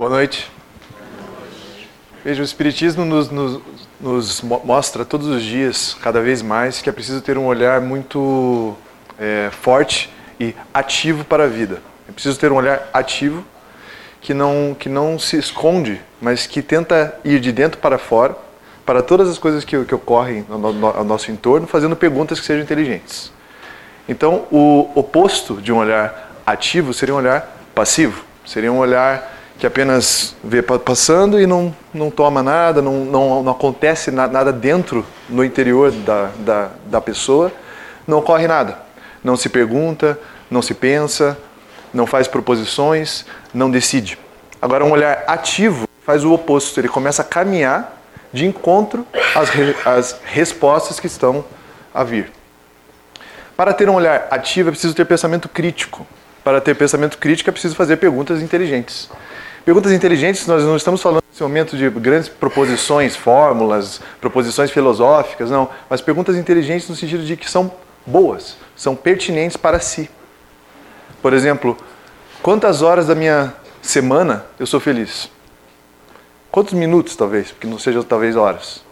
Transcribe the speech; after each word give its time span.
Boa 0.00 0.08
noite. 0.08 0.50
Veja, 2.24 2.40
o 2.40 2.44
Espiritismo 2.44 3.04
nos, 3.04 3.28
nos, 3.28 3.60
nos, 4.00 4.40
mostra 4.40 5.04
todos 5.04 5.26
os 5.26 5.42
dias, 5.42 5.94
cada 6.00 6.22
vez 6.22 6.40
mais, 6.40 6.80
que 6.80 6.88
é 6.88 6.92
preciso 6.92 7.20
ter 7.20 7.36
um 7.36 7.44
olhar 7.44 7.82
muito 7.82 8.74
é, 9.18 9.50
forte 9.60 10.10
e 10.40 10.54
ativo 10.72 11.22
para 11.22 11.44
a 11.44 11.46
vida. 11.46 11.82
É 12.08 12.12
preciso 12.12 12.40
ter 12.40 12.50
um 12.50 12.54
olhar 12.54 12.88
ativo 12.94 13.44
que 14.22 14.32
não, 14.32 14.74
que 14.78 14.88
não 14.88 15.18
se 15.18 15.36
esconde, 15.36 16.00
mas 16.18 16.46
que 16.46 16.62
tenta 16.62 17.14
ir 17.22 17.38
de 17.38 17.52
dentro 17.52 17.78
para 17.78 17.98
fora 17.98 18.34
para 18.86 19.02
todas 19.02 19.28
as 19.28 19.36
coisas 19.36 19.66
que, 19.66 19.84
que 19.84 19.94
ocorrem 19.94 20.46
no, 20.48 20.86
ao 20.86 21.04
nosso 21.04 21.30
entorno, 21.30 21.66
fazendo 21.66 21.94
perguntas 21.94 22.40
que 22.40 22.46
sejam 22.46 22.62
inteligentes. 22.62 23.30
Então, 24.08 24.46
o 24.50 24.90
oposto 24.94 25.60
de 25.60 25.70
um 25.70 25.76
olhar 25.76 26.40
ativo 26.46 26.94
seria 26.94 27.14
um 27.14 27.18
olhar 27.18 27.54
passivo, 27.74 28.24
seria 28.46 28.72
um 28.72 28.78
olhar 28.78 29.39
que 29.60 29.66
apenas 29.66 30.34
vê 30.42 30.62
passando 30.62 31.38
e 31.38 31.46
não, 31.46 31.76
não 31.92 32.10
toma 32.10 32.42
nada, 32.42 32.80
não, 32.80 33.04
não, 33.04 33.42
não 33.42 33.52
acontece 33.52 34.10
nada 34.10 34.50
dentro, 34.50 35.04
no 35.28 35.44
interior 35.44 35.92
da, 35.92 36.30
da, 36.38 36.70
da 36.86 37.00
pessoa, 37.00 37.52
não 38.06 38.18
ocorre 38.18 38.48
nada. 38.48 38.78
Não 39.22 39.36
se 39.36 39.50
pergunta, 39.50 40.18
não 40.50 40.62
se 40.62 40.72
pensa, 40.72 41.36
não 41.92 42.06
faz 42.06 42.26
proposições, 42.26 43.26
não 43.52 43.70
decide. 43.70 44.18
Agora, 44.62 44.82
um 44.82 44.92
olhar 44.92 45.24
ativo 45.26 45.86
faz 46.06 46.24
o 46.24 46.32
oposto, 46.32 46.80
ele 46.80 46.88
começa 46.88 47.20
a 47.20 47.24
caminhar 47.24 48.00
de 48.32 48.46
encontro 48.46 49.06
às, 49.34 49.50
re, 49.50 49.76
às 49.84 50.18
respostas 50.24 50.98
que 50.98 51.06
estão 51.06 51.44
a 51.92 52.02
vir. 52.02 52.32
Para 53.58 53.74
ter 53.74 53.90
um 53.90 53.94
olhar 53.94 54.26
ativo 54.30 54.70
é 54.70 54.72
preciso 54.72 54.94
ter 54.94 55.04
pensamento 55.04 55.50
crítico. 55.50 56.06
Para 56.42 56.62
ter 56.62 56.74
pensamento 56.74 57.18
crítico 57.18 57.50
é 57.50 57.52
preciso 57.52 57.74
fazer 57.74 57.98
perguntas 57.98 58.40
inteligentes. 58.40 59.10
Perguntas 59.64 59.92
inteligentes, 59.92 60.46
nós 60.46 60.64
não 60.64 60.76
estamos 60.76 61.02
falando 61.02 61.22
nesse 61.30 61.42
momento 61.42 61.76
de 61.76 61.88
grandes 61.90 62.28
proposições, 62.28 63.14
fórmulas, 63.14 64.00
proposições 64.20 64.70
filosóficas, 64.70 65.50
não, 65.50 65.68
mas 65.88 66.00
perguntas 66.00 66.36
inteligentes 66.36 66.88
no 66.88 66.96
sentido 66.96 67.24
de 67.24 67.36
que 67.36 67.48
são 67.48 67.70
boas, 68.06 68.56
são 68.74 68.96
pertinentes 68.96 69.58
para 69.58 69.78
si. 69.78 70.08
Por 71.20 71.34
exemplo, 71.34 71.76
quantas 72.42 72.80
horas 72.80 73.06
da 73.06 73.14
minha 73.14 73.54
semana 73.82 74.46
eu 74.58 74.66
sou 74.66 74.80
feliz? 74.80 75.30
Quantos 76.50 76.72
minutos, 76.72 77.14
talvez, 77.14 77.52
porque 77.52 77.66
não 77.66 77.78
seja 77.78 78.02
talvez 78.02 78.36
horas? 78.36 78.82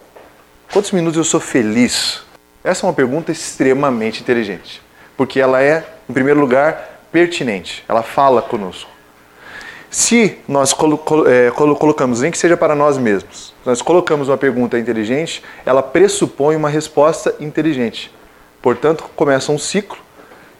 Quantos 0.71 0.93
minutos 0.93 1.17
eu 1.17 1.25
sou 1.25 1.41
feliz? 1.41 2.23
Essa 2.63 2.85
é 2.85 2.87
uma 2.87 2.93
pergunta 2.93 3.33
extremamente 3.33 4.21
inteligente, 4.21 4.83
porque 5.17 5.41
ela 5.41 5.63
é, 5.63 5.85
em 6.09 6.13
primeiro 6.13 6.39
lugar, 6.39 7.07
pertinente, 7.11 7.85
ela 7.89 8.03
fala 8.03 8.43
conosco. 8.43 8.98
Se 9.91 10.39
nós 10.47 10.73
colo 10.73 11.01
é, 11.27 11.51
colocamos, 11.51 12.21
nem 12.21 12.31
que 12.31 12.37
seja 12.37 12.57
para 12.57 12.75
nós 12.75 12.99
mesmos, 12.99 13.55
nós 13.65 13.81
colocamos 13.81 14.29
uma 14.29 14.37
pergunta 14.37 14.79
inteligente, 14.79 15.43
ela 15.65 15.83
pressupõe 15.83 16.57
uma 16.57 16.69
resposta 16.69 17.35
inteligente. 17.41 18.13
Portanto, 18.61 19.05
começa 19.17 19.51
um 19.51 19.59
ciclo 19.59 19.99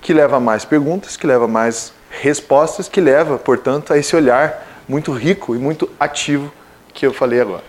que 0.01 0.15
leva 0.15 0.37
a 0.37 0.41
mais 0.41 0.65
perguntas, 0.65 1.17
que 1.17 1.27
leva 1.27 1.45
a 1.45 1.49
mais 1.49 1.93
respostas, 2.11 2.89
que 2.89 3.01
leva, 3.01 3.37
portanto, 3.39 3.93
a 3.93 3.99
esse 3.99 4.17
olhar 4.17 4.67
muito 4.89 5.13
rico 5.13 5.55
e 5.55 5.59
muito 5.59 5.91
ativo 6.01 6.51
que 6.95 7.07
eu 7.07 7.13
falei 7.13 7.41
agora. 7.41 7.65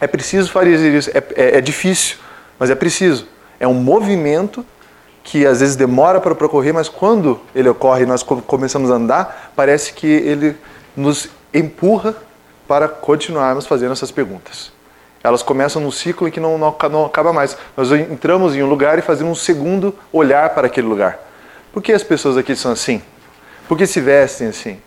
É 0.00 0.06
preciso 0.06 0.52
fazer 0.52 0.96
isso, 0.96 1.10
é, 1.10 1.22
é, 1.34 1.58
é 1.58 1.60
difícil, 1.60 2.18
mas 2.58 2.70
é 2.70 2.74
preciso. 2.74 3.26
É 3.58 3.66
um 3.66 3.74
movimento 3.74 4.64
que 5.24 5.44
às 5.44 5.58
vezes 5.58 5.74
demora 5.74 6.20
para 6.20 6.32
ocorrer, 6.32 6.72
mas 6.72 6.88
quando 6.88 7.40
ele 7.52 7.68
ocorre 7.68 8.04
e 8.04 8.06
nós 8.06 8.22
começamos 8.22 8.90
a 8.90 8.94
andar, 8.94 9.52
parece 9.56 9.92
que 9.92 10.06
ele 10.06 10.56
nos 10.96 11.28
empurra 11.52 12.14
para 12.66 12.88
continuarmos 12.88 13.66
fazendo 13.66 13.92
essas 13.92 14.10
perguntas. 14.10 14.72
Elas 15.22 15.42
começam 15.42 15.82
num 15.82 15.90
ciclo 15.90 16.28
em 16.28 16.30
que 16.30 16.40
não, 16.40 16.56
não, 16.56 16.76
não, 16.90 17.04
acaba 17.04 17.32
mais. 17.32 17.56
Nós 17.76 17.90
entramos 17.92 18.54
em 18.54 18.62
um 18.62 18.68
lugar 18.68 18.98
e 18.98 19.02
fazemos 19.02 19.38
um 19.38 19.40
segundo 19.40 19.94
olhar 20.12 20.50
para 20.50 20.68
aquele 20.68 20.86
lugar. 20.86 21.18
Por 21.72 21.82
que 21.82 21.92
as 21.92 22.02
pessoas 22.02 22.36
aqui 22.36 22.54
são 22.54 22.70
assim? 22.70 23.02
Por 23.68 23.76
que 23.76 23.86
se 23.86 24.00
vestem 24.00 24.48
assim? 24.48 24.80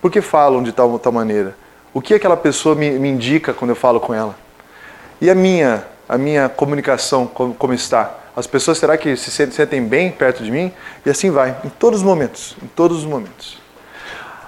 Por 0.00 0.10
que 0.10 0.20
falam 0.20 0.62
de 0.62 0.70
tal, 0.72 0.98
tal 0.98 1.12
maneira? 1.12 1.56
O 1.94 2.00
que 2.02 2.12
aquela 2.12 2.36
pessoa 2.36 2.74
me, 2.74 2.90
me 2.90 3.08
indica 3.08 3.54
quando 3.54 3.70
eu 3.70 3.76
falo 3.76 3.98
com 3.98 4.12
ela? 4.12 4.36
E 5.18 5.30
a 5.30 5.34
minha, 5.34 5.82
a 6.06 6.18
minha 6.18 6.48
comunicação, 6.48 7.26
como, 7.26 7.54
como 7.54 7.72
está? 7.72 8.14
As 8.36 8.46
pessoas, 8.46 8.76
será 8.76 8.98
que 8.98 9.16
se 9.16 9.30
sentem 9.30 9.82
bem 9.82 10.12
perto 10.12 10.44
de 10.44 10.50
mim? 10.50 10.70
E 11.06 11.10
assim 11.10 11.30
vai, 11.30 11.56
em 11.64 11.70
todos 11.70 12.00
os 12.00 12.04
momentos, 12.04 12.54
em 12.62 12.66
todos 12.66 12.98
os 12.98 13.06
momentos. 13.06 13.65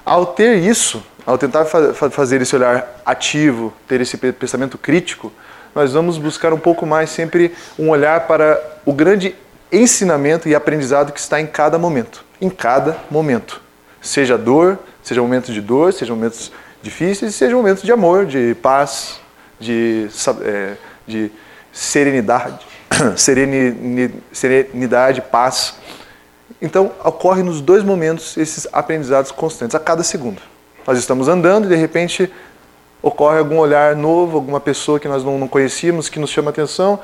Ao 0.09 0.25
ter 0.25 0.57
isso, 0.57 1.05
ao 1.27 1.37
tentar 1.37 1.67
fazer 1.67 2.41
esse 2.41 2.57
olhar 2.57 2.99
ativo, 3.05 3.75
ter 3.87 4.01
esse 4.01 4.17
pensamento 4.17 4.79
crítico, 4.79 5.31
nós 5.75 5.93
vamos 5.93 6.17
buscar 6.17 6.51
um 6.55 6.59
pouco 6.59 6.87
mais 6.87 7.11
sempre 7.11 7.55
um 7.79 7.91
olhar 7.91 8.27
para 8.27 8.59
o 8.87 8.93
grande 8.95 9.37
ensinamento 9.71 10.49
e 10.49 10.55
aprendizado 10.55 11.13
que 11.13 11.21
está 11.21 11.39
em 11.39 11.47
cada 11.47 11.79
momento. 11.79 12.25
Em 12.41 12.49
cada 12.49 12.97
momento. 13.11 13.61
Seja 14.01 14.39
dor, 14.39 14.79
seja 15.03 15.21
momentos 15.21 15.53
de 15.53 15.61
dor, 15.61 15.93
seja 15.93 16.15
momentos 16.15 16.51
difíceis, 16.81 17.35
seja 17.35 17.55
momentos 17.55 17.83
de 17.83 17.93
amor, 17.93 18.25
de 18.25 18.57
paz, 18.63 19.21
de, 19.61 20.09
é, 20.43 20.73
de 21.07 21.31
serenidade, 21.71 22.67
serenidade, 24.33 25.21
paz. 25.21 25.75
Então, 26.61 26.91
ocorre 27.05 27.43
nos 27.43 27.61
dois 27.61 27.85
momentos 27.85 28.37
esses 28.37 28.67
aprendizados 28.73 29.31
constantes, 29.31 29.75
a 29.75 29.81
cada 29.81 30.03
segundo. 30.03 30.43
Nós 30.87 30.99
estamos 30.99 31.29
andando 31.29 31.67
e, 31.67 31.69
de 31.69 31.77
repente, 31.77 32.33
ocorre 33.01 33.39
algum 33.39 33.59
olhar 33.59 33.95
novo, 33.95 34.37
alguma 34.37 34.59
pessoa 34.59 34.99
que 34.99 35.07
nós 35.07 35.23
não, 35.23 35.47
conhecíamos, 35.47 36.09
que 36.09 36.19
nos 36.19 36.31
chama 36.31 36.51
atenção, 36.51 36.99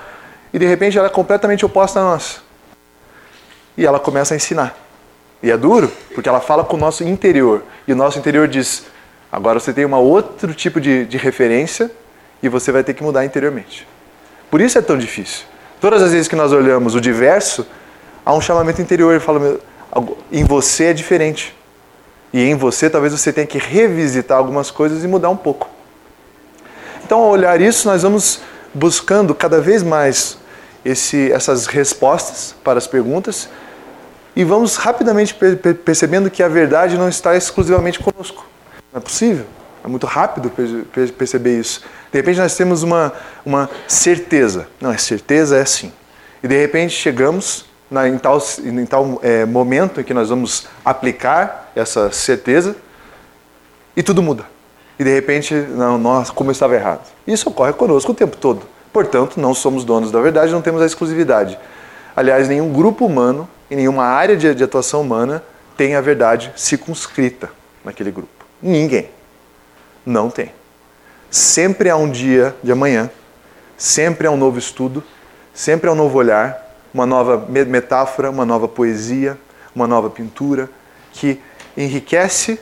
e, 0.52 0.58
de 0.58 0.66
repente, 0.66 0.98
ela 0.98 1.06
é 1.06 1.10
completamente 1.10 1.64
oposta 1.64 2.00
a 2.00 2.02
nós. 2.02 2.42
E 3.76 3.86
ela 3.86 4.00
começa 4.00 4.34
a 4.34 4.36
ensinar. 4.36 4.76
E 5.42 5.50
é 5.50 5.56
duro, 5.56 5.90
porque 6.14 6.28
ela 6.28 6.40
fala 6.40 6.64
com 6.64 6.76
o 6.76 6.80
nosso 6.80 7.04
interior. 7.04 7.62
E 7.86 7.92
o 7.92 7.96
nosso 7.96 8.18
interior 8.18 8.48
diz: 8.48 8.86
agora 9.30 9.60
você 9.60 9.72
tem 9.72 9.84
um 9.84 9.94
outro 9.94 10.54
tipo 10.54 10.80
de, 10.80 11.04
de 11.04 11.18
referência 11.18 11.90
e 12.42 12.48
você 12.48 12.72
vai 12.72 12.82
ter 12.82 12.94
que 12.94 13.02
mudar 13.02 13.24
interiormente. 13.24 13.86
Por 14.50 14.60
isso 14.60 14.78
é 14.78 14.82
tão 14.82 14.96
difícil. 14.96 15.44
Todas 15.80 16.00
as 16.00 16.12
vezes 16.12 16.28
que 16.28 16.36
nós 16.36 16.52
olhamos 16.52 16.94
o 16.94 17.00
diverso, 17.00 17.66
há 18.24 18.34
um 18.34 18.40
chamamento 18.40 18.80
interior. 18.80 19.12
Ele 19.12 19.20
fala, 19.20 19.58
em 20.30 20.44
você 20.44 20.86
é 20.86 20.92
diferente. 20.92 21.54
E 22.32 22.42
em 22.42 22.54
você 22.54 22.90
talvez 22.90 23.12
você 23.12 23.32
tenha 23.32 23.46
que 23.46 23.58
revisitar 23.58 24.38
algumas 24.38 24.70
coisas 24.70 25.04
e 25.04 25.08
mudar 25.08 25.30
um 25.30 25.36
pouco. 25.36 25.68
Então, 27.04 27.20
ao 27.20 27.28
olhar 27.28 27.60
isso, 27.60 27.86
nós 27.86 28.02
vamos 28.02 28.40
buscando 28.72 29.34
cada 29.34 29.60
vez 29.60 29.82
mais 29.82 30.38
esse, 30.84 31.30
essas 31.30 31.66
respostas 31.66 32.54
para 32.64 32.78
as 32.78 32.86
perguntas 32.86 33.48
e 34.34 34.42
vamos 34.42 34.76
rapidamente 34.76 35.36
percebendo 35.84 36.30
que 36.30 36.42
a 36.42 36.48
verdade 36.48 36.98
não 36.98 37.08
está 37.08 37.36
exclusivamente 37.36 38.00
conosco. 38.00 38.44
Não 38.92 38.98
é 38.98 39.00
possível. 39.00 39.46
É 39.84 39.86
muito 39.86 40.06
rápido 40.06 40.50
perceber 41.16 41.60
isso. 41.60 41.82
De 42.10 42.18
repente 42.18 42.40
nós 42.40 42.56
temos 42.56 42.82
uma, 42.82 43.12
uma 43.44 43.70
certeza. 43.86 44.66
Não, 44.80 44.90
é 44.90 44.98
certeza, 44.98 45.58
é 45.58 45.60
assim. 45.60 45.92
E 46.42 46.48
de 46.48 46.58
repente 46.58 46.94
chegamos 46.94 47.66
na, 47.94 48.08
em 48.08 48.18
tal, 48.18 48.38
em 48.62 48.84
tal 48.84 49.20
é, 49.22 49.46
momento 49.46 50.00
em 50.00 50.04
que 50.04 50.12
nós 50.12 50.28
vamos 50.28 50.66
aplicar 50.84 51.70
essa 51.74 52.10
certeza 52.10 52.76
e 53.96 54.02
tudo 54.02 54.22
muda. 54.22 54.44
E 54.98 55.04
de 55.04 55.14
repente, 55.14 55.54
não, 55.54 55.96
nós, 55.96 56.30
como 56.30 56.50
estava 56.50 56.74
errado. 56.74 57.08
Isso 57.26 57.48
ocorre 57.48 57.72
conosco 57.72 58.12
o 58.12 58.14
tempo 58.14 58.36
todo. 58.36 58.62
Portanto, 58.92 59.40
não 59.40 59.54
somos 59.54 59.84
donos 59.84 60.10
da 60.10 60.20
verdade, 60.20 60.52
não 60.52 60.60
temos 60.60 60.82
a 60.82 60.86
exclusividade. 60.86 61.58
Aliás, 62.14 62.48
nenhum 62.48 62.72
grupo 62.72 63.06
humano 63.06 63.48
e 63.70 63.76
nenhuma 63.76 64.04
área 64.04 64.36
de, 64.36 64.54
de 64.54 64.62
atuação 64.62 65.00
humana 65.00 65.42
tem 65.76 65.94
a 65.94 66.00
verdade 66.00 66.52
circunscrita 66.56 67.50
naquele 67.84 68.10
grupo. 68.10 68.44
Ninguém. 68.62 69.08
Não 70.04 70.30
tem. 70.30 70.52
Sempre 71.30 71.90
há 71.90 71.96
um 71.96 72.08
dia 72.08 72.54
de 72.62 72.70
amanhã, 72.70 73.10
sempre 73.76 74.26
há 74.26 74.30
um 74.30 74.36
novo 74.36 74.58
estudo, 74.58 75.02
sempre 75.52 75.88
há 75.88 75.92
um 75.92 75.96
novo 75.96 76.16
olhar, 76.16 76.63
uma 76.94 77.04
nova 77.04 77.44
metáfora, 77.48 78.30
uma 78.30 78.46
nova 78.46 78.68
poesia, 78.68 79.36
uma 79.74 79.88
nova 79.88 80.08
pintura 80.08 80.70
que 81.12 81.40
enriquece 81.76 82.60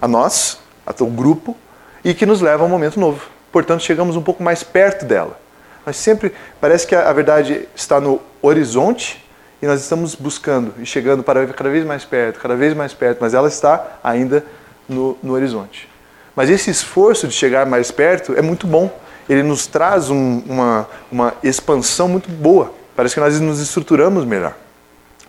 a 0.00 0.06
nós, 0.06 0.60
a 0.86 0.94
o 1.02 1.06
grupo, 1.06 1.56
e 2.04 2.14
que 2.14 2.24
nos 2.24 2.40
leva 2.40 2.62
a 2.62 2.66
um 2.66 2.68
momento 2.68 3.00
novo. 3.00 3.20
Portanto, 3.50 3.82
chegamos 3.82 4.14
um 4.14 4.22
pouco 4.22 4.42
mais 4.42 4.62
perto 4.62 5.04
dela. 5.04 5.38
Mas 5.84 5.96
sempre 5.96 6.32
parece 6.60 6.86
que 6.86 6.94
a 6.94 7.12
verdade 7.12 7.68
está 7.74 8.00
no 8.00 8.20
horizonte 8.40 9.24
e 9.60 9.66
nós 9.66 9.80
estamos 9.80 10.14
buscando 10.14 10.72
e 10.78 10.86
chegando 10.86 11.22
para 11.24 11.46
cada 11.48 11.68
vez 11.68 11.84
mais 11.84 12.04
perto, 12.04 12.38
cada 12.38 12.54
vez 12.54 12.74
mais 12.74 12.94
perto, 12.94 13.18
mas 13.20 13.34
ela 13.34 13.48
está 13.48 13.98
ainda 14.04 14.44
no, 14.88 15.18
no 15.22 15.32
horizonte. 15.32 15.88
Mas 16.36 16.48
esse 16.48 16.70
esforço 16.70 17.26
de 17.26 17.34
chegar 17.34 17.66
mais 17.66 17.90
perto 17.90 18.34
é 18.34 18.42
muito 18.42 18.66
bom. 18.66 18.96
Ele 19.28 19.42
nos 19.42 19.66
traz 19.66 20.08
um, 20.08 20.42
uma, 20.46 20.88
uma 21.10 21.34
expansão 21.42 22.06
muito 22.06 22.30
boa. 22.30 22.72
Parece 22.98 23.14
que 23.14 23.20
nós 23.20 23.38
nos 23.38 23.60
estruturamos 23.60 24.24
melhor. 24.24 24.56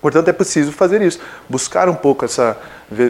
Portanto, 0.02 0.28
é 0.28 0.34
preciso 0.34 0.72
fazer 0.72 1.04
isso, 1.04 1.20
buscar 1.48 1.88
um 1.88 1.94
pouco 1.94 2.26
essa, 2.26 2.58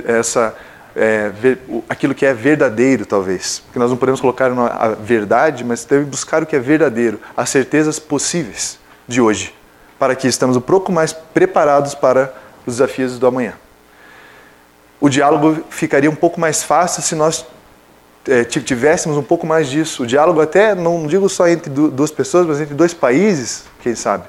essa 0.06 0.54
é, 0.94 1.30
ver, 1.30 1.62
aquilo 1.88 2.14
que 2.14 2.26
é 2.26 2.34
verdadeiro, 2.34 3.06
talvez. 3.06 3.60
Porque 3.60 3.80
nós 3.80 3.90
não 3.90 3.96
podemos 3.96 4.20
colocar 4.20 4.52
a 4.52 4.90
verdade, 4.90 5.64
mas 5.64 5.86
deve 5.86 6.04
buscar 6.04 6.44
o 6.44 6.46
que 6.46 6.58
é 6.58 6.60
verdadeiro, 6.60 7.22
as 7.38 7.50
certezas 7.50 8.00
possíveis 8.00 8.78
de 9.08 9.22
hoje, 9.22 9.56
para 9.98 10.14
que 10.14 10.28
estamos 10.28 10.58
um 10.58 10.62
pouco 10.62 10.92
mais 10.92 11.14
preparados 11.14 11.96
para 11.96 12.34
os 12.66 12.74
desafios 12.74 13.18
do 13.18 13.26
amanhã. 13.28 13.54
O 15.00 15.08
diálogo 15.08 15.64
ficaria 15.70 16.12
um 16.12 16.16
pouco 16.16 16.38
mais 16.38 16.64
fácil 16.64 17.02
se 17.02 17.16
nós 17.16 17.46
é, 18.28 18.44
tivéssemos 18.44 19.18
um 19.18 19.24
pouco 19.24 19.46
mais 19.46 19.68
disso. 19.68 20.04
O 20.04 20.08
diálogo 20.08 20.42
até, 20.42 20.76
não 20.76 21.08
digo 21.08 21.30
só 21.30 21.48
entre 21.48 21.70
duas 21.70 22.12
pessoas, 22.12 22.46
mas 22.46 22.62
entre 22.62 22.76
dois 22.76 22.94
países, 22.94 23.64
quem 23.82 23.96
sabe. 23.96 24.24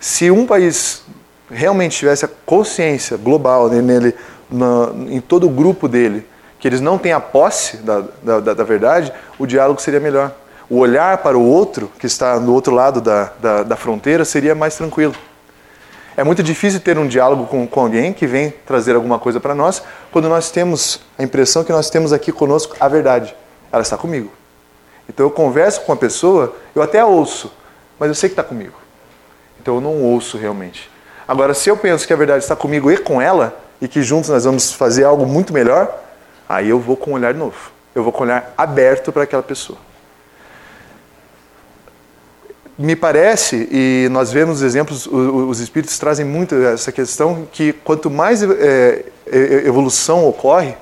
Se 0.00 0.30
um 0.30 0.46
país 0.46 1.02
realmente 1.50 1.96
tivesse 1.96 2.24
a 2.24 2.28
consciência 2.46 3.16
global 3.16 3.68
nele, 3.68 4.14
na, 4.50 4.90
em 5.08 5.20
todo 5.20 5.46
o 5.46 5.50
grupo 5.50 5.86
dele, 5.86 6.26
que 6.58 6.66
eles 6.68 6.80
não 6.80 6.96
têm 6.96 7.12
a 7.12 7.20
posse 7.20 7.78
da, 7.78 8.04
da, 8.22 8.40
da, 8.54 8.64
verdade, 8.64 9.12
o 9.38 9.46
diálogo 9.46 9.80
seria 9.80 10.00
melhor. 10.00 10.32
O 10.70 10.78
olhar 10.78 11.18
para 11.18 11.36
o 11.36 11.44
outro, 11.44 11.90
que 11.98 12.06
está 12.06 12.38
no 12.38 12.52
outro 12.52 12.74
lado 12.74 13.00
da, 13.00 13.32
da, 13.40 13.62
da 13.62 13.76
fronteira, 13.76 14.24
seria 14.24 14.54
mais 14.54 14.76
tranquilo. 14.76 15.14
É 16.16 16.22
muito 16.22 16.42
difícil 16.42 16.80
ter 16.80 16.98
um 16.98 17.06
diálogo 17.06 17.46
com, 17.46 17.66
com 17.66 17.80
alguém 17.80 18.12
que 18.12 18.26
vem 18.26 18.50
trazer 18.66 18.94
alguma 18.94 19.18
coisa 19.18 19.40
para 19.40 19.54
nós, 19.54 19.82
quando 20.10 20.28
nós 20.28 20.50
temos 20.50 21.00
a 21.18 21.22
impressão 21.22 21.64
que 21.64 21.72
nós 21.72 21.88
temos 21.88 22.12
aqui 22.12 22.30
conosco 22.30 22.76
a 22.78 22.86
verdade. 22.86 23.34
Ela 23.72 23.82
está 23.82 23.96
comigo. 23.96 24.30
Então 25.08 25.24
eu 25.24 25.30
converso 25.30 25.80
com 25.82 25.92
a 25.92 25.96
pessoa, 25.96 26.54
eu 26.74 26.82
até 26.82 27.02
ouço, 27.04 27.50
mas 27.98 28.08
eu 28.08 28.14
sei 28.14 28.28
que 28.28 28.34
está 28.34 28.44
comigo. 28.44 28.74
Então 29.60 29.76
eu 29.76 29.80
não 29.80 30.02
ouço 30.02 30.36
realmente. 30.36 30.90
Agora, 31.26 31.54
se 31.54 31.70
eu 31.70 31.76
penso 31.76 32.06
que 32.06 32.12
a 32.12 32.16
verdade 32.16 32.44
está 32.44 32.54
comigo 32.54 32.90
e 32.90 32.98
com 32.98 33.20
ela, 33.20 33.56
e 33.80 33.88
que 33.88 34.02
juntos 34.02 34.28
nós 34.28 34.44
vamos 34.44 34.72
fazer 34.72 35.04
algo 35.04 35.24
muito 35.24 35.52
melhor, 35.52 35.98
aí 36.48 36.68
eu 36.68 36.78
vou 36.78 36.96
com 36.96 37.12
um 37.12 37.14
olhar 37.14 37.32
novo. 37.32 37.72
Eu 37.94 38.02
vou 38.02 38.12
com 38.12 38.20
um 38.20 38.26
olhar 38.26 38.52
aberto 38.56 39.10
para 39.12 39.22
aquela 39.22 39.42
pessoa. 39.42 39.78
Me 42.78 42.96
parece, 42.96 43.68
e 43.70 44.08
nós 44.10 44.32
vemos 44.32 44.62
exemplos, 44.62 45.06
os 45.06 45.60
espíritos 45.60 45.98
trazem 45.98 46.24
muito 46.24 46.54
essa 46.54 46.90
questão, 46.90 47.46
que 47.52 47.72
quanto 47.72 48.10
mais 48.10 48.42
é, 48.42 49.04
evolução 49.66 50.26
ocorre, 50.26 50.74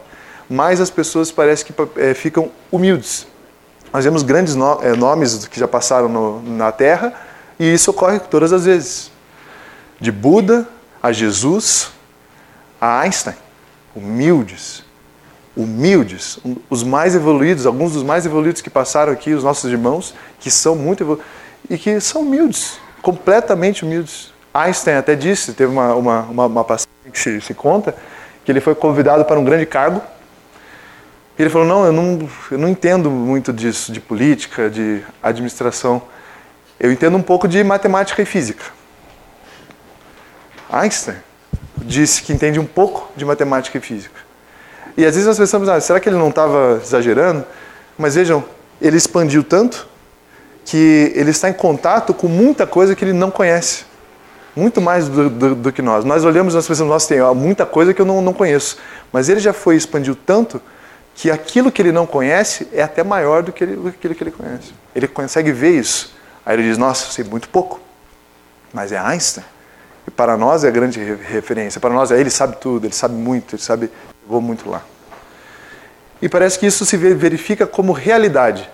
mais 0.48 0.80
as 0.80 0.88
pessoas 0.88 1.32
parecem 1.32 1.66
que 1.66 2.00
é, 2.00 2.14
ficam 2.14 2.50
humildes. 2.70 3.26
Nós 3.92 4.04
vemos 4.04 4.22
grandes 4.22 4.54
é, 4.82 4.94
nomes 4.96 5.46
que 5.48 5.58
já 5.58 5.66
passaram 5.66 6.08
no, 6.08 6.42
na 6.42 6.70
Terra, 6.70 7.12
e 7.58 7.72
isso 7.72 7.90
ocorre 7.90 8.20
todas 8.20 8.52
as 8.52 8.64
vezes. 8.64 9.10
De 10.00 10.12
Buda 10.12 10.66
a 11.02 11.10
Jesus, 11.10 11.90
a 12.80 13.00
Einstein, 13.00 13.34
humildes, 13.96 14.84
humildes, 15.56 16.38
os 16.68 16.84
mais 16.84 17.16
evoluídos, 17.16 17.66
alguns 17.66 17.92
dos 17.92 18.04
mais 18.04 18.24
evoluídos 18.24 18.62
que 18.62 18.70
passaram 18.70 19.12
aqui, 19.12 19.32
os 19.32 19.42
nossos 19.42 19.70
irmãos, 19.70 20.14
que 20.38 20.50
são 20.50 20.76
muito 20.76 21.02
evoluídos, 21.02 21.26
e 21.68 21.76
que 21.76 22.00
são 22.00 22.22
humildes, 22.22 22.78
completamente 23.02 23.84
humildes. 23.84 24.32
Einstein 24.52 24.96
até 24.96 25.14
disse, 25.14 25.52
teve 25.52 25.70
uma, 25.70 25.94
uma, 25.94 26.20
uma, 26.22 26.46
uma 26.46 26.64
passagem 26.64 26.90
que 27.12 27.18
se, 27.18 27.40
se, 27.40 27.54
conta, 27.54 27.94
que 28.44 28.50
ele 28.50 28.60
foi 28.60 28.74
convidado 28.74 29.24
para 29.24 29.38
um 29.38 29.44
grande 29.44 29.66
cargo, 29.66 30.02
ele 31.38 31.48
falou, 31.48 31.66
não 31.66 31.84
eu, 31.84 31.92
não, 31.92 32.28
eu 32.50 32.58
não 32.58 32.68
entendo 32.68 33.10
muito 33.10 33.52
disso, 33.52 33.92
de 33.92 34.00
política, 34.00 34.68
de 34.68 35.02
administração, 35.22 36.02
eu 36.78 36.90
entendo 36.92 37.16
um 37.16 37.22
pouco 37.22 37.46
de 37.46 37.62
matemática 37.62 38.20
e 38.20 38.24
física. 38.24 38.64
Einstein 40.70 41.16
disse 41.78 42.22
que 42.22 42.32
entende 42.32 42.58
um 42.60 42.66
pouco 42.66 43.10
de 43.16 43.24
matemática 43.24 43.78
e 43.78 43.80
física. 43.80 44.20
E 44.96 45.04
às 45.04 45.14
vezes 45.14 45.26
nós 45.26 45.38
pensamos, 45.38 45.68
ah, 45.68 45.80
será 45.80 46.00
que 46.00 46.08
ele 46.08 46.16
não 46.16 46.28
estava 46.28 46.80
exagerando? 46.82 47.44
Mas 47.96 48.14
vejam, 48.14 48.44
ele 48.80 48.96
expandiu 48.96 49.42
tanto 49.42 49.88
que 50.70 51.12
ele 51.16 51.30
está 51.30 51.50
em 51.50 51.52
contato 51.52 52.14
com 52.14 52.28
muita 52.28 52.64
coisa 52.64 52.94
que 52.94 53.04
ele 53.04 53.12
não 53.12 53.28
conhece. 53.28 53.84
Muito 54.54 54.80
mais 54.80 55.08
do, 55.08 55.28
do, 55.28 55.54
do 55.56 55.72
que 55.72 55.82
nós. 55.82 56.04
Nós 56.04 56.24
olhamos 56.24 56.52
e 56.52 56.56
nós 56.56 56.68
pensamos, 56.68 56.92
nossa, 56.92 57.08
tem 57.08 57.20
muita 57.34 57.66
coisa 57.66 57.92
que 57.92 58.00
eu 58.00 58.06
não, 58.06 58.22
não 58.22 58.32
conheço. 58.32 58.78
Mas 59.12 59.28
ele 59.28 59.40
já 59.40 59.52
foi 59.52 59.74
expandiu 59.74 60.14
tanto 60.14 60.62
que 61.12 61.28
aquilo 61.28 61.72
que 61.72 61.82
ele 61.82 61.90
não 61.90 62.06
conhece 62.06 62.68
é 62.72 62.82
até 62.84 63.02
maior 63.02 63.42
do 63.42 63.50
que, 63.50 63.64
ele, 63.64 63.88
aquilo 63.88 64.14
que 64.14 64.22
ele 64.22 64.30
conhece. 64.30 64.72
Ele 64.94 65.08
consegue 65.08 65.50
ver 65.50 65.76
isso. 65.76 66.14
Aí 66.46 66.54
ele 66.54 66.62
diz, 66.62 66.78
nossa, 66.78 67.10
sei 67.10 67.24
muito 67.24 67.48
pouco. 67.48 67.80
Mas 68.72 68.92
é 68.92 68.98
Einstein. 68.98 69.44
E 70.06 70.10
para 70.12 70.36
nós 70.36 70.62
é 70.62 70.68
a 70.68 70.70
grande 70.70 71.00
referência. 71.00 71.80
Para 71.80 71.92
nós 71.92 72.12
é 72.12 72.20
ele 72.20 72.30
sabe 72.30 72.58
tudo, 72.60 72.86
ele 72.86 72.94
sabe 72.94 73.14
muito, 73.14 73.56
ele 73.56 73.62
sabe, 73.62 73.90
vou 74.24 74.40
muito 74.40 74.70
lá. 74.70 74.82
E 76.22 76.28
parece 76.28 76.60
que 76.60 76.66
isso 76.66 76.86
se 76.86 76.96
verifica 76.96 77.66
como 77.66 77.90
realidade. 77.90 78.70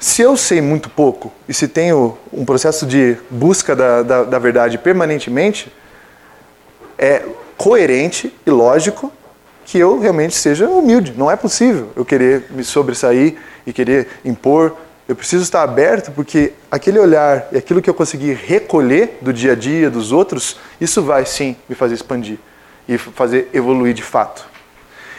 Se 0.00 0.22
eu 0.22 0.36
sei 0.36 0.60
muito 0.60 0.90
pouco 0.90 1.32
e 1.48 1.54
se 1.54 1.68
tenho 1.68 2.18
um 2.32 2.44
processo 2.44 2.84
de 2.84 3.16
busca 3.30 3.76
da, 3.76 4.02
da, 4.02 4.24
da 4.24 4.38
verdade 4.38 4.78
permanentemente, 4.78 5.72
é 6.98 7.22
coerente 7.56 8.34
e 8.44 8.50
lógico 8.50 9.12
que 9.64 9.78
eu 9.78 10.00
realmente 10.00 10.34
seja 10.34 10.68
humilde. 10.68 11.14
Não 11.16 11.30
é 11.30 11.36
possível 11.36 11.90
eu 11.94 12.04
querer 12.04 12.46
me 12.50 12.64
sobressair 12.64 13.36
e 13.64 13.72
querer 13.72 14.08
impor 14.24 14.74
eu 15.10 15.16
preciso 15.16 15.42
estar 15.42 15.64
aberto 15.64 16.12
porque 16.12 16.52
aquele 16.70 16.96
olhar 16.96 17.48
e 17.50 17.58
aquilo 17.58 17.82
que 17.82 17.90
eu 17.90 17.94
consegui 17.94 18.32
recolher 18.32 19.18
do 19.20 19.32
dia 19.32 19.52
a 19.52 19.54
dia 19.56 19.90
dos 19.90 20.12
outros, 20.12 20.56
isso 20.80 21.02
vai 21.02 21.26
sim 21.26 21.56
me 21.68 21.74
fazer 21.74 21.94
expandir 21.94 22.38
e 22.88 22.96
fazer 22.96 23.48
evoluir 23.52 23.92
de 23.92 24.04
fato. 24.04 24.46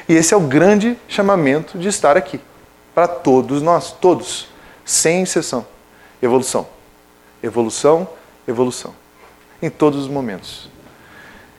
E 0.07 0.15
esse 0.15 0.33
é 0.33 0.37
o 0.37 0.39
grande 0.39 0.97
chamamento 1.09 1.77
de 1.77 1.89
estar 1.89 2.15
aqui 2.15 2.39
para 2.95 3.05
todos 3.05 3.61
nós, 3.61 3.91
todos, 3.91 4.47
sem 4.85 5.23
exceção. 5.23 5.65
Evolução. 6.21 6.67
Evolução, 7.41 8.07
evolução. 8.47 8.93
Em 9.61 9.69
todos 9.69 9.99
os 10.01 10.07
momentos. 10.07 10.69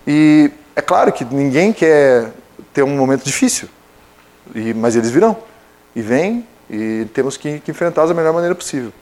E 0.06 0.50
é 0.74 0.80
claro 0.80 1.12
que 1.12 1.24
ninguém 1.24 1.72
quer 1.72 2.32
ter 2.72 2.82
um 2.82 2.96
momento 2.96 3.24
difícil, 3.24 3.69
mas 4.76 4.96
eles 4.96 5.10
virão. 5.10 5.36
E 5.94 6.00
vêm 6.00 6.46
e 6.70 7.06
temos 7.12 7.36
que, 7.36 7.60
que 7.60 7.70
enfrentá-los 7.70 8.10
da 8.10 8.14
melhor 8.14 8.32
maneira 8.32 8.54
possível. 8.54 8.92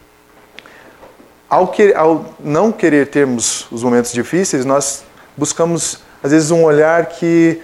Ao, 1.49 1.69
que, 1.69 1.95
ao 1.95 2.35
não 2.39 2.71
querer 2.73 3.09
termos 3.09 3.67
os 3.71 3.83
momentos 3.83 4.13
difíceis, 4.13 4.65
nós 4.65 5.05
buscamos, 5.37 6.01
às 6.23 6.31
vezes, 6.31 6.51
um 6.51 6.65
olhar 6.65 7.07
que 7.07 7.61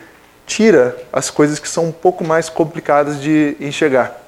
tira 0.46 0.96
as 1.12 1.28
coisas 1.28 1.58
que 1.58 1.68
são 1.68 1.86
um 1.86 1.92
pouco 1.92 2.24
mais 2.24 2.48
complicadas 2.48 3.20
de 3.20 3.56
enxergar. 3.60 4.25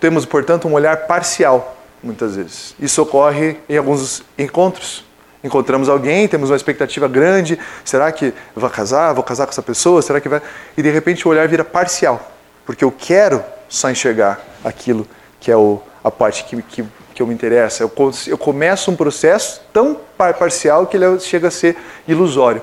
Temos, 0.00 0.24
portanto, 0.24 0.68
um 0.68 0.72
olhar 0.72 1.06
parcial, 1.06 1.76
muitas 2.02 2.36
vezes. 2.36 2.74
Isso 2.78 3.00
ocorre 3.02 3.56
em 3.68 3.76
alguns 3.76 4.22
encontros. 4.38 5.04
Encontramos 5.42 5.88
alguém, 5.88 6.26
temos 6.26 6.50
uma 6.50 6.56
expectativa 6.56 7.06
grande, 7.06 7.58
será 7.84 8.10
que 8.10 8.34
vou 8.54 8.68
casar, 8.68 9.12
vou 9.12 9.22
casar 9.22 9.46
com 9.46 9.52
essa 9.52 9.62
pessoa, 9.62 10.02
será 10.02 10.20
que 10.20 10.28
vai... 10.28 10.42
E 10.76 10.82
de 10.82 10.90
repente 10.90 11.26
o 11.26 11.30
olhar 11.30 11.46
vira 11.46 11.64
parcial, 11.64 12.32
porque 12.64 12.84
eu 12.84 12.90
quero 12.90 13.44
só 13.68 13.90
enxergar 13.90 14.40
aquilo 14.64 15.06
que 15.38 15.50
é 15.50 15.56
o, 15.56 15.80
a 16.02 16.10
parte 16.10 16.44
que, 16.44 16.60
que, 16.62 16.84
que 17.14 17.22
eu 17.22 17.26
me 17.26 17.34
interessa. 17.34 17.82
Eu, 17.82 17.92
eu 18.26 18.36
começo 18.36 18.90
um 18.90 18.96
processo 18.96 19.60
tão 19.72 20.00
parcial 20.16 20.86
que 20.86 20.96
ele 20.96 21.20
chega 21.20 21.48
a 21.48 21.50
ser 21.50 21.76
ilusório. 22.08 22.62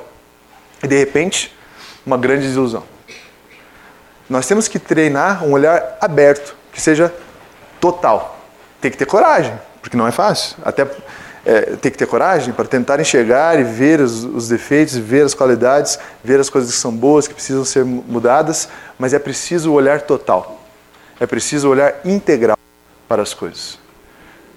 E 0.83 0.87
de 0.87 0.97
repente, 0.97 1.55
uma 2.05 2.17
grande 2.17 2.47
desilusão. 2.47 2.83
Nós 4.29 4.45
temos 4.45 4.67
que 4.67 4.79
treinar 4.79 5.45
um 5.45 5.51
olhar 5.51 5.97
aberto, 6.01 6.55
que 6.73 6.81
seja 6.81 7.13
total. 7.79 8.39
Tem 8.81 8.91
que 8.91 8.97
ter 8.97 9.05
coragem, 9.05 9.57
porque 9.81 9.95
não 9.95 10.07
é 10.07 10.11
fácil. 10.11 10.57
Até 10.63 10.85
é, 11.45 11.75
tem 11.75 11.91
que 11.91 11.97
ter 11.97 12.07
coragem 12.07 12.53
para 12.53 12.65
tentar 12.65 12.99
enxergar 12.99 13.59
e 13.59 13.63
ver 13.63 13.99
os, 13.99 14.23
os, 14.23 14.47
defeitos, 14.47 14.95
ver 14.95 15.25
as 15.25 15.33
qualidades, 15.33 15.99
ver 16.23 16.39
as 16.39 16.49
coisas 16.49 16.71
que 16.71 16.77
são 16.77 16.91
boas, 16.91 17.27
que 17.27 17.33
precisam 17.33 17.65
ser 17.65 17.83
mudadas, 17.83 18.69
mas 18.97 19.13
é 19.13 19.19
preciso 19.19 19.71
o 19.71 19.73
olhar 19.73 20.01
total. 20.01 20.61
É 21.19 21.25
preciso 21.25 21.69
olhar 21.69 21.95
integral 22.05 22.57
para 23.07 23.21
as 23.21 23.33
coisas. 23.33 23.77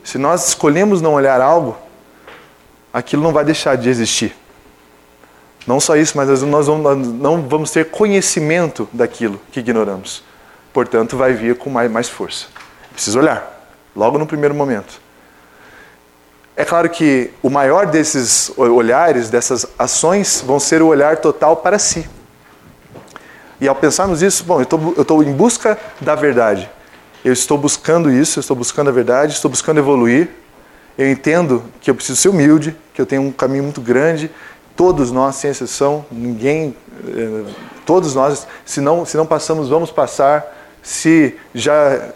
Se 0.05 0.17
nós 0.17 0.49
escolhemos 0.49 1.03
não 1.03 1.15
olhar 1.15 1.41
algo, 1.41 1.77
aquilo 2.93 3.23
não 3.23 3.33
vai 3.33 3.45
deixar 3.45 3.77
de 3.77 3.89
existir. 3.89 4.35
Não 5.67 5.81
só 5.81 5.97
isso, 5.97 6.17
mas 6.17 6.43
nós 6.43 6.69
não 6.69 7.43
vamos 7.43 7.73
ter 7.73 7.91
conhecimento 7.91 8.89
daquilo 8.93 9.41
que 9.51 9.59
ignoramos. 9.59 10.23
Portanto, 10.77 11.17
vai 11.17 11.33
vir 11.33 11.57
com 11.57 11.71
mais, 11.71 11.91
mais 11.91 12.07
força. 12.07 12.49
Precisa 12.93 13.19
olhar, 13.19 13.67
logo 13.97 14.19
no 14.19 14.27
primeiro 14.27 14.55
momento. 14.55 15.01
É 16.55 16.67
claro 16.67 16.91
que 16.91 17.31
o 17.43 17.49
maior 17.49 17.87
desses 17.87 18.53
olhares, 18.59 19.31
dessas 19.31 19.67
ações, 19.79 20.45
vão 20.47 20.61
ser 20.61 20.83
o 20.83 20.89
olhar 20.89 21.17
total 21.17 21.57
para 21.57 21.79
si. 21.79 22.07
E 23.59 23.67
ao 23.67 23.75
pensarmos 23.75 24.21
isso, 24.21 24.45
bom, 24.45 24.61
eu 24.61 25.01
estou 25.01 25.23
em 25.23 25.33
busca 25.33 25.79
da 25.99 26.15
verdade. 26.15 26.71
Eu 27.25 27.33
estou 27.33 27.57
buscando 27.57 28.11
isso, 28.11 28.39
eu 28.39 28.43
estou 28.43 28.55
buscando 28.55 28.91
a 28.91 28.93
verdade, 28.93 29.33
estou 29.33 29.51
buscando 29.51 29.79
evoluir. 29.79 30.29
Eu 30.99 31.11
entendo 31.11 31.65
que 31.81 31.91
eu 31.91 31.95
preciso 31.95 32.21
ser 32.21 32.29
humilde, 32.29 32.77
que 32.93 33.01
eu 33.01 33.07
tenho 33.07 33.23
um 33.23 33.33
caminho 33.33 33.63
muito 33.63 33.81
grande. 33.81 34.31
Todos 34.77 35.11
nós, 35.11 35.37
sem 35.37 35.51
exceção, 35.51 36.05
ninguém 36.13 36.77
todos 37.87 38.15
nós, 38.15 38.47
se 38.67 38.83
não, 38.83 39.07
se 39.07 39.17
não 39.17 39.25
passamos, 39.25 39.71
vamos 39.71 39.91
passar. 39.91 40.55
Se 40.87 41.37
já, 41.53 42.13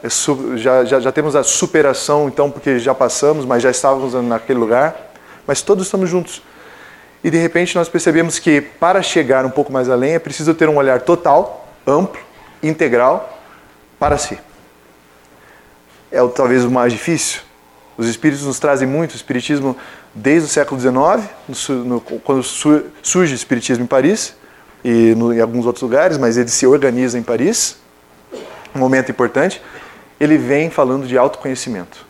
já, 0.54 0.84
já, 0.84 1.00
já 1.00 1.10
temos 1.10 1.34
a 1.34 1.42
superação, 1.42 2.28
então, 2.28 2.48
porque 2.48 2.78
já 2.78 2.94
passamos, 2.94 3.44
mas 3.44 3.64
já 3.64 3.68
estávamos 3.68 4.14
naquele 4.22 4.60
lugar. 4.60 5.10
Mas 5.44 5.60
todos 5.60 5.86
estamos 5.86 6.08
juntos. 6.08 6.40
E 7.24 7.30
de 7.32 7.36
repente 7.36 7.74
nós 7.74 7.88
percebemos 7.88 8.38
que 8.38 8.60
para 8.60 9.02
chegar 9.02 9.44
um 9.44 9.50
pouco 9.50 9.72
mais 9.72 9.90
além 9.90 10.12
é 10.12 10.20
preciso 10.20 10.54
ter 10.54 10.68
um 10.68 10.76
olhar 10.76 11.00
total, 11.00 11.68
amplo, 11.84 12.20
integral 12.62 13.40
para 13.98 14.16
si. 14.16 14.38
É 16.12 16.24
talvez 16.28 16.64
o 16.64 16.70
mais 16.70 16.92
difícil. 16.92 17.40
Os 17.98 18.06
espíritos 18.06 18.46
nos 18.46 18.60
trazem 18.60 18.86
muito, 18.86 19.14
o 19.14 19.16
espiritismo 19.16 19.76
desde 20.14 20.46
o 20.46 20.48
século 20.48 20.80
XIX, 20.80 21.74
no, 21.84 22.00
quando 22.00 22.44
surge 22.44 23.32
o 23.32 23.34
espiritismo 23.34 23.82
em 23.82 23.88
Paris 23.88 24.36
e 24.84 25.12
no, 25.16 25.34
em 25.34 25.40
alguns 25.40 25.66
outros 25.66 25.82
lugares, 25.82 26.16
mas 26.16 26.36
ele 26.36 26.50
se 26.50 26.68
organiza 26.68 27.18
em 27.18 27.22
Paris, 27.24 27.79
um 28.74 28.78
momento 28.78 29.10
importante, 29.10 29.62
ele 30.18 30.36
vem 30.36 30.70
falando 30.70 31.06
de 31.06 31.16
autoconhecimento. 31.16 32.06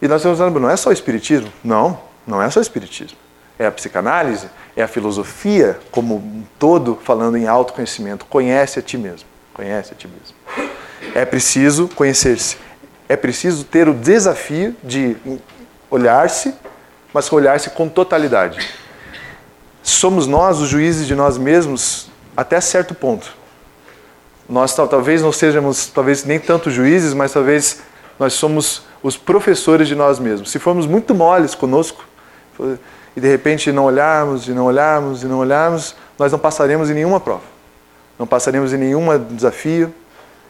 E 0.00 0.08
nós 0.08 0.20
estamos 0.20 0.38
falando, 0.38 0.60
não 0.60 0.70
é 0.70 0.76
só 0.76 0.90
o 0.90 0.92
espiritismo? 0.92 1.52
Não, 1.62 2.00
não 2.26 2.42
é 2.42 2.50
só 2.50 2.60
o 2.60 2.62
espiritismo 2.62 3.18
é 3.58 3.66
a 3.66 3.72
psicanálise, 3.72 4.48
é 4.76 4.82
a 4.82 4.88
filosofia 4.88 5.78
como 5.90 6.16
um 6.16 6.44
todo 6.58 6.98
falando 7.02 7.36
em 7.36 7.46
autoconhecimento. 7.46 8.24
Conhece 8.26 8.78
a 8.78 8.82
ti 8.82 8.98
mesmo. 8.98 9.28
Conhece 9.52 9.92
a 9.92 9.96
ti 9.96 10.08
mesmo. 10.08 10.72
É 11.14 11.24
preciso 11.24 11.88
conhecer-se. 11.88 12.56
É 13.08 13.16
preciso 13.16 13.64
ter 13.64 13.88
o 13.88 13.94
desafio 13.94 14.74
de 14.82 15.16
olhar-se, 15.90 16.54
mas 17.12 17.30
olhar-se 17.32 17.70
com 17.70 17.88
totalidade. 17.88 18.68
Somos 19.82 20.26
nós 20.26 20.58
os 20.58 20.68
juízes 20.68 21.06
de 21.06 21.14
nós 21.14 21.38
mesmos 21.38 22.10
até 22.36 22.60
certo 22.60 22.94
ponto. 22.94 23.36
Nós 24.48 24.74
talvez 24.74 25.22
não 25.22 25.32
sejamos, 25.32 25.86
talvez 25.86 26.24
nem 26.24 26.38
tanto 26.38 26.70
juízes, 26.70 27.14
mas 27.14 27.32
talvez 27.32 27.80
nós 28.18 28.34
somos 28.34 28.82
os 29.02 29.16
professores 29.16 29.88
de 29.88 29.94
nós 29.94 30.18
mesmos. 30.18 30.50
Se 30.50 30.58
formos 30.58 30.86
muito 30.86 31.14
moles 31.14 31.54
conosco, 31.54 32.04
e 33.16 33.20
de 33.20 33.28
repente 33.28 33.72
não 33.72 33.84
olharmos 33.84 34.48
e 34.48 34.52
não 34.52 34.64
olharmos 34.64 35.22
e 35.22 35.26
não 35.26 35.38
olharmos, 35.38 35.94
nós 36.18 36.30
não 36.30 36.38
passaremos 36.38 36.90
em 36.90 36.94
nenhuma 36.94 37.20
prova. 37.20 37.42
Não 38.18 38.26
passaremos 38.26 38.72
em 38.72 38.76
nenhum 38.76 39.06
desafio, 39.30 39.92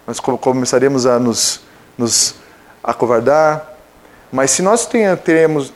nós 0.07 0.21
começaremos 0.21 1.07
a 1.07 1.19
nos, 1.19 1.61
nos 1.97 2.35
acovardar. 2.83 3.73
Mas 4.31 4.51
se 4.51 4.63
nós 4.63 4.87
teremos, 5.25 5.73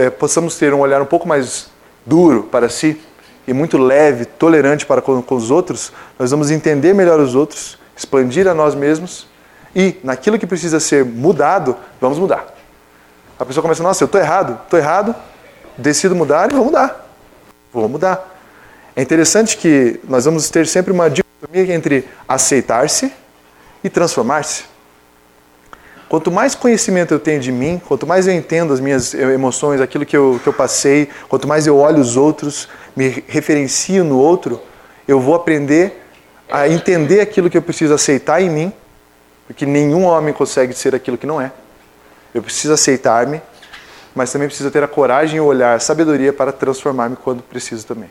é, 0.00 0.10
possamos 0.10 0.56
ter 0.56 0.72
um 0.72 0.80
olhar 0.80 1.02
um 1.02 1.06
pouco 1.06 1.26
mais 1.26 1.68
duro 2.06 2.44
para 2.44 2.68
si 2.68 3.00
e 3.46 3.52
muito 3.52 3.76
leve, 3.76 4.24
tolerante 4.24 4.86
para 4.86 5.02
com, 5.02 5.20
com 5.22 5.34
os 5.34 5.50
outros, 5.50 5.92
nós 6.18 6.30
vamos 6.30 6.50
entender 6.50 6.94
melhor 6.94 7.20
os 7.20 7.34
outros, 7.34 7.78
expandir 7.96 8.48
a 8.48 8.54
nós 8.54 8.74
mesmos 8.74 9.26
e 9.74 9.96
naquilo 10.02 10.38
que 10.38 10.46
precisa 10.46 10.80
ser 10.80 11.04
mudado, 11.04 11.76
vamos 12.00 12.18
mudar. 12.18 12.54
A 13.38 13.44
pessoa 13.44 13.62
começa, 13.62 13.82
nossa, 13.82 14.04
eu 14.04 14.06
estou 14.06 14.20
errado, 14.20 14.60
estou 14.64 14.78
errado, 14.78 15.14
decido 15.76 16.14
mudar 16.14 16.50
e 16.50 16.54
vou 16.54 16.64
mudar. 16.64 17.10
Vou 17.72 17.88
mudar. 17.88 18.32
É 18.94 19.02
interessante 19.02 19.56
que 19.56 20.00
nós 20.08 20.24
vamos 20.24 20.48
ter 20.48 20.66
sempre 20.66 20.92
uma 20.92 21.10
dicotomia 21.10 21.74
entre 21.74 22.08
aceitar-se 22.28 23.12
e 23.82 23.90
transformar-se. 23.90 24.73
Quanto 26.08 26.30
mais 26.30 26.54
conhecimento 26.54 27.12
eu 27.12 27.18
tenho 27.18 27.40
de 27.40 27.50
mim, 27.50 27.80
quanto 27.86 28.06
mais 28.06 28.26
eu 28.26 28.34
entendo 28.34 28.72
as 28.72 28.80
minhas 28.80 29.14
emoções, 29.14 29.80
aquilo 29.80 30.04
que 30.04 30.16
eu, 30.16 30.40
que 30.42 30.46
eu 30.46 30.52
passei, 30.52 31.08
quanto 31.28 31.48
mais 31.48 31.66
eu 31.66 31.76
olho 31.76 31.98
os 31.98 32.16
outros, 32.16 32.68
me 32.94 33.24
referencio 33.26 34.04
no 34.04 34.18
outro, 34.18 34.60
eu 35.08 35.18
vou 35.18 35.34
aprender 35.34 36.02
a 36.50 36.68
entender 36.68 37.20
aquilo 37.20 37.48
que 37.48 37.56
eu 37.56 37.62
preciso 37.62 37.94
aceitar 37.94 38.40
em 38.40 38.50
mim, 38.50 38.72
porque 39.46 39.66
nenhum 39.66 40.04
homem 40.04 40.32
consegue 40.32 40.72
ser 40.74 40.94
aquilo 40.94 41.18
que 41.18 41.26
não 41.26 41.40
é. 41.40 41.50
Eu 42.34 42.42
preciso 42.42 42.74
aceitar-me 42.74 43.40
mas 44.14 44.30
também 44.30 44.46
preciso 44.46 44.70
ter 44.70 44.82
a 44.82 44.88
coragem 44.88 45.38
e 45.38 45.40
o 45.40 45.44
olhar, 45.44 45.74
a 45.74 45.80
sabedoria 45.80 46.32
para 46.32 46.52
transformar-me 46.52 47.16
quando 47.16 47.42
preciso 47.42 47.84
também. 47.86 48.10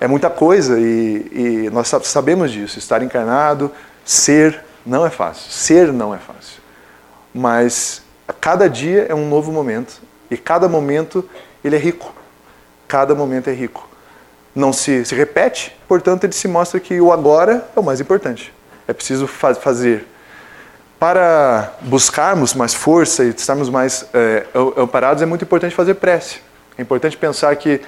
É 0.00 0.06
muita 0.06 0.30
coisa 0.30 0.78
e, 0.78 1.64
e, 1.66 1.70
nós 1.70 1.88
sabemos 2.04 2.52
disso. 2.52 2.78
Estar 2.78 3.02
encarnado, 3.02 3.72
ser, 4.04 4.62
não 4.84 5.04
é 5.04 5.10
fácil. 5.10 5.50
Ser 5.50 5.92
não 5.92 6.14
é 6.14 6.18
fácil. 6.18 6.62
Mas 7.36 8.00
cada 8.40 8.66
dia 8.66 9.04
é 9.10 9.14
um 9.14 9.28
novo 9.28 9.52
momento 9.52 10.00
e 10.30 10.38
cada 10.38 10.70
momento 10.70 11.28
ele 11.62 11.76
é 11.76 11.78
rico. 11.78 12.14
Cada 12.88 13.14
momento 13.14 13.50
é 13.50 13.52
rico. 13.52 13.86
Não 14.54 14.72
se, 14.72 15.04
se 15.04 15.14
repete, 15.14 15.76
portanto 15.86 16.24
ele 16.24 16.32
se 16.32 16.48
mostra 16.48 16.80
que 16.80 16.98
o 16.98 17.12
agora 17.12 17.68
é 17.76 17.78
o 17.78 17.82
mais 17.82 18.00
importante. 18.00 18.54
É 18.88 18.94
preciso 18.94 19.26
fa 19.26 19.54
fazer 19.54 20.06
para 20.98 21.74
buscarmos 21.82 22.54
mais 22.54 22.72
força 22.72 23.22
e 23.22 23.28
estarmos 23.28 23.68
mais 23.68 24.06
é, 24.14 24.46
amparados, 24.74 25.22
é 25.22 25.26
muito 25.26 25.44
importante 25.44 25.74
fazer 25.74 25.96
prece. 25.96 26.38
É 26.78 26.80
importante 26.80 27.18
pensar 27.18 27.54
que 27.56 27.82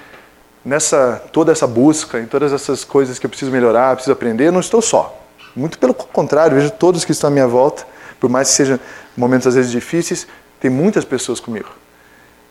nessa 0.63 1.23
toda 1.33 1.53
essa 1.53 1.67
busca, 1.67 2.21
em 2.21 2.27
todas 2.27 2.53
essas 2.53 2.85
coisas 2.85 3.19
que 3.19 3.25
eu 3.25 3.31
preciso 3.31 3.51
melhorar, 3.51 3.95
preciso 3.95 4.13
aprender, 4.13 4.49
eu 4.49 4.53
não 4.53 4.61
estou 4.61 4.83
só. 4.83 5.19
Muito 5.57 5.79
pelo 5.79 5.95
contrário, 5.95 6.55
vejo 6.55 6.71
todos 6.71 7.03
que 7.03 7.13
estão 7.13 7.29
à 7.29 7.31
minha 7.31 7.49
volta, 7.49 7.87
por 8.21 8.29
mais 8.29 8.49
que 8.49 8.55
sejam 8.55 8.79
momentos 9.17 9.47
às 9.47 9.55
vezes 9.55 9.71
difíceis, 9.71 10.27
tem 10.61 10.71
muitas 10.71 11.05
pessoas 11.05 11.41
comigo. 11.41 11.69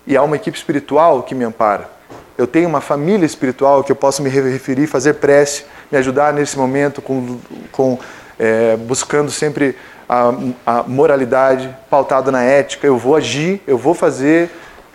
E 0.05 0.15
há 0.15 0.23
uma 0.23 0.35
equipe 0.35 0.57
espiritual 0.57 1.23
que 1.23 1.35
me 1.35 1.43
ampara. 1.43 1.89
Eu 2.37 2.47
tenho 2.47 2.69
uma 2.69 2.81
família 2.81 3.25
espiritual 3.25 3.83
que 3.83 3.91
eu 3.91 3.95
posso 3.95 4.21
me 4.21 4.29
referir, 4.29 4.87
fazer 4.87 5.15
prece, 5.15 5.65
me 5.91 5.97
ajudar 5.97 6.33
nesse 6.33 6.57
momento, 6.57 7.01
com, 7.01 7.39
com 7.71 7.99
é, 8.39 8.77
buscando 8.77 9.31
sempre 9.31 9.75
a, 10.07 10.33
a 10.65 10.83
moralidade 10.83 11.75
pautada 11.89 12.31
na 12.31 12.43
ética, 12.43 12.87
eu 12.87 12.97
vou 12.97 13.15
agir, 13.15 13.61
eu 13.67 13.77
vou 13.77 13.93
fazer 13.93 14.49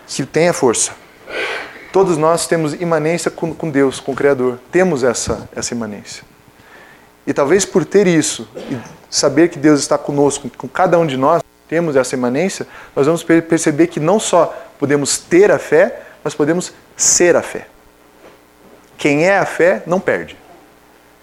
que 0.07 0.25
tenha 0.25 0.53
força. 0.53 0.91
Todos 1.91 2.17
nós 2.17 2.47
temos 2.47 2.73
imanência 2.73 3.29
com, 3.29 3.53
com 3.53 3.69
Deus, 3.69 3.99
com 3.99 4.13
o 4.13 4.15
Criador. 4.15 4.59
Temos 4.71 5.03
essa, 5.03 5.47
essa 5.55 5.73
imanência. 5.73 6.23
E 7.25 7.33
talvez 7.33 7.65
por 7.65 7.85
ter 7.85 8.07
isso, 8.07 8.47
e 8.55 8.77
saber 9.09 9.49
que 9.49 9.57
Deus 9.57 9.79
está 9.79 9.97
conosco, 9.97 10.49
com 10.57 10.67
cada 10.67 10.99
um 10.99 11.05
de 11.05 11.17
nós, 11.17 11.41
temos 11.67 11.95
essa 11.95 12.15
imanência, 12.15 12.67
nós 12.95 13.05
vamos 13.05 13.23
perceber 13.23 13.87
que 13.87 13.99
não 13.99 14.19
só 14.19 14.53
podemos 14.77 15.17
ter 15.17 15.51
a 15.51 15.57
fé, 15.57 16.01
mas 16.23 16.35
podemos 16.35 16.73
ser 16.95 17.35
a 17.35 17.41
fé. 17.41 17.67
Quem 18.97 19.25
é 19.25 19.37
a 19.37 19.45
fé 19.45 19.83
não 19.85 19.99
perde. 19.99 20.37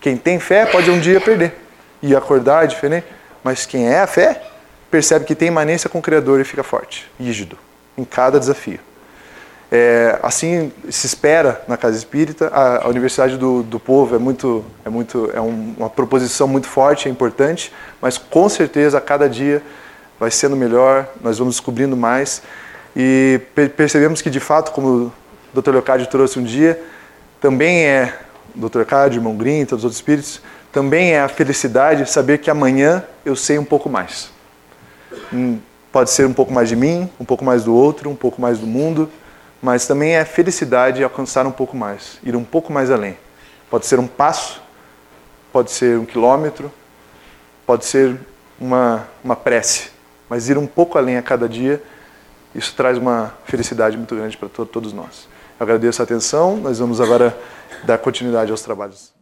Quem 0.01 0.17
tem 0.17 0.41
fé 0.41 0.67
pode 0.67 0.91
um 0.91 0.99
dia 0.99 1.21
perder 1.21 1.55
e 2.03 2.17
acordar 2.17 2.67
diferente. 2.67 3.07
Mas 3.45 3.67
quem 3.67 3.89
é 3.89 4.01
a 4.01 4.07
fé 4.07 4.43
percebe 4.91 5.25
que 5.25 5.35
tem 5.35 5.49
imanência 5.49 5.89
com 5.89 5.99
o 5.99 6.03
Criador 6.03 6.41
e 6.41 6.45
fica 6.45 6.63
forte, 6.63 7.11
rígido, 7.19 7.59
em 7.97 8.05
cada 8.05 8.39
desafio. 8.39 8.81
É, 9.73 10.19
assim 10.21 10.73
se 10.89 11.07
espera 11.07 11.63
na 11.69 11.77
casa 11.77 11.97
espírita. 11.97 12.49
A, 12.49 12.87
a 12.87 12.89
Universidade 12.89 13.37
do, 13.37 13.63
do, 13.63 13.79
Povo 13.79 14.17
é 14.17 14.19
muito, 14.19 14.65
é 14.85 14.91
muito, 14.91 15.31
é 15.33 15.41
um, 15.41 15.75
uma 15.79 15.89
proposição 15.89 16.49
muito 16.49 16.67
forte, 16.67 17.09
é 17.09 17.11
importante, 17.11 17.73
mas 18.01 18.19
com 18.19 18.49
certeza 18.49 18.99
a 18.99 19.01
cada 19.01 19.29
dia 19.29 19.63
vai 20.19 20.31
sendo 20.31 20.57
melhor. 20.57 21.07
Nós 21.23 21.39
vamos 21.39 21.55
descobrindo 21.55 21.97
mais 21.97 22.43
e 22.97 23.41
per 23.55 23.71
percebemos 23.71 24.21
que 24.21 24.29
de 24.29 24.41
fato, 24.41 24.73
como 24.73 25.13
o 25.55 25.61
Dr. 25.61 25.71
Leocádio 25.71 26.07
trouxe 26.09 26.39
um 26.39 26.43
dia, 26.43 26.83
também 27.41 27.85
é 27.85 28.19
Dr. 28.55 28.79
Leocádio, 28.79 29.19
irmão 29.19 29.37
Green, 29.37 29.65
todos 29.65 29.85
os 29.85 29.85
outros 29.85 29.99
espíritos, 29.99 30.43
também 30.73 31.13
é 31.13 31.21
a 31.21 31.29
felicidade 31.29 32.09
saber 32.11 32.39
que 32.39 32.51
amanhã 32.51 33.05
eu 33.25 33.37
sei 33.37 33.59
um 33.59 33.65
pouco 33.65 33.89
mais. 33.89 34.31
Hum, 35.33 35.59
pode 35.93 36.11
ser 36.11 36.27
um 36.27 36.33
pouco 36.33 36.53
mais 36.53 36.69
de 36.69 36.77
mim, 36.77 37.09
um 37.19 37.25
pouco 37.25 37.45
mais 37.45 37.65
do 37.65 37.75
outro, 37.75 38.11
um 38.11 38.15
pouco 38.15 38.41
mais 38.41 38.59
do 38.59 38.67
mundo, 38.67 39.09
mas 39.63 39.87
também 39.87 40.17
é 40.17 40.25
felicidade 40.25 41.03
alcançar 41.03 41.47
um 41.47 41.53
pouco 41.53 41.77
mais, 41.77 42.19
ir 42.23 42.35
um 42.35 42.45
pouco 42.45 42.73
mais 42.73 42.91
além. 42.91 43.17
Pode 43.69 43.87
ser 43.87 43.99
um 43.99 44.07
passo, 44.07 44.63
pode 45.53 45.71
ser 45.71 45.99
um 45.99 46.05
quilômetro, 46.05 46.73
pode 47.67 47.85
ser 47.85 48.19
uma, 48.59 49.07
uma 49.23 49.37
prece, 49.37 49.91
mas 50.29 50.49
ir 50.49 50.57
um 50.59 50.67
pouco 50.67 50.99
além 50.99 51.17
a 51.17 51.23
cada 51.23 51.49
dia, 51.49 51.83
isso 52.55 52.75
traz 52.75 52.99
uma 52.99 53.35
felicidade 53.45 53.97
muito 53.97 54.15
grande 54.15 54.37
para 54.37 54.49
to 54.49 54.67
todos 54.67 54.93
nós. 54.93 55.29
Eu 55.59 55.65
agradeço 55.65 56.03
a 56.03 56.05
atenção, 56.05 56.57
nós 56.57 56.79
vamos 56.79 57.01
agora 57.01 57.37
dar 57.85 57.99
continuidade 57.99 58.51
aos 58.51 58.63
trabalhos. 58.63 59.20